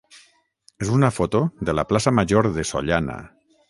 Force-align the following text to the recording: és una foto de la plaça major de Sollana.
és 0.85 0.93
una 0.95 1.11
foto 1.19 1.43
de 1.71 1.77
la 1.81 1.87
plaça 1.93 2.17
major 2.23 2.53
de 2.59 2.69
Sollana. 2.75 3.25